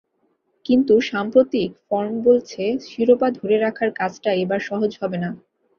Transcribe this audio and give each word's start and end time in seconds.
কিন্তু 0.65 0.93
সাম্প্রতিক 1.09 1.69
ফর্ম 1.85 2.13
বলছে, 2.23 2.61
শিরোপা 2.87 3.27
ধরে 3.37 3.55
রাখার 3.57 3.89
কাজটা 3.99 4.29
এবার 4.43 4.59
সহজ 4.69 4.91
হবে 5.01 5.17
না। 5.23 5.29